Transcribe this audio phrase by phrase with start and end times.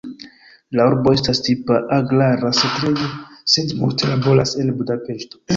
[0.77, 3.13] La urbo estas tipa agrara setlejo,
[3.57, 5.45] sed multe laboras en Budapeŝto.